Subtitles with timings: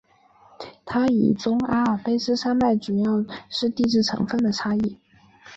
[0.83, 4.97] 它与中阿尔卑斯山脉主要是地质成分的差异。